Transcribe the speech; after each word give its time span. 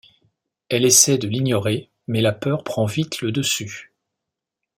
Elle 0.69 0.83
essaye 0.83 1.19
de 1.19 1.27
l'ignorer 1.27 1.91
mais 2.07 2.21
la 2.21 2.31
peur 2.31 2.63
prend 2.63 2.85
vite 2.87 3.21
le 3.21 3.31
dessus. 3.31 3.93